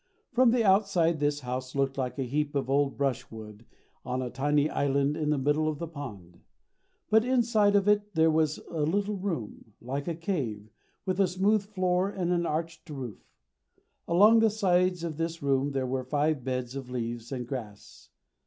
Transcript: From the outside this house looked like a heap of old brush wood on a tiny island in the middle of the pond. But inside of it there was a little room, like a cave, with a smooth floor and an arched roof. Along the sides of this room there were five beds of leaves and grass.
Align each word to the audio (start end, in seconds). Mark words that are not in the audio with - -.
From 0.33 0.49
the 0.49 0.63
outside 0.63 1.19
this 1.19 1.41
house 1.41 1.75
looked 1.75 1.95
like 1.95 2.17
a 2.17 2.23
heap 2.23 2.55
of 2.55 2.71
old 2.71 2.97
brush 2.97 3.29
wood 3.29 3.65
on 4.03 4.23
a 4.23 4.31
tiny 4.31 4.67
island 4.67 5.15
in 5.15 5.29
the 5.29 5.37
middle 5.37 5.67
of 5.67 5.77
the 5.77 5.87
pond. 5.87 6.39
But 7.11 7.23
inside 7.23 7.75
of 7.75 7.87
it 7.87 8.15
there 8.15 8.31
was 8.31 8.57
a 8.71 8.81
little 8.81 9.15
room, 9.17 9.73
like 9.79 10.07
a 10.07 10.15
cave, 10.15 10.71
with 11.05 11.19
a 11.19 11.27
smooth 11.27 11.61
floor 11.61 12.09
and 12.09 12.31
an 12.31 12.47
arched 12.47 12.89
roof. 12.89 13.21
Along 14.07 14.39
the 14.39 14.49
sides 14.49 15.03
of 15.03 15.17
this 15.17 15.43
room 15.43 15.69
there 15.69 15.85
were 15.85 16.03
five 16.03 16.43
beds 16.43 16.75
of 16.75 16.89
leaves 16.89 17.31
and 17.31 17.47
grass. 17.47 18.09